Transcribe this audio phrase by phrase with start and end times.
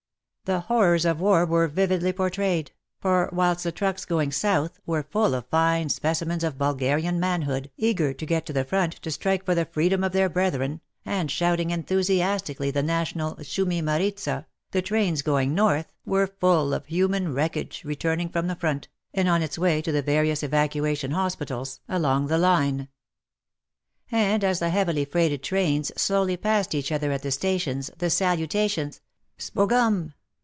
[0.45, 5.33] The horrors of war were vividly portrayed, for whilst the trucks going south were full
[5.33, 9.55] of fine specimens of Bulgarian manhood eager to get to the front to strike for
[9.55, 15.55] the freedom of their brethren, and shouting enthusiastically the national" Shumi maritza," the trains going
[15.55, 19.91] north were full of human wreckage returning from the front, and on its way to
[19.93, 22.87] the various evacuation hospitals 42 WAR AND WOMEN along the line.
[24.11, 28.99] And as the heavily freighted trains slowly passed each other at the stations, the salutations"
[29.39, 30.11] Sbogom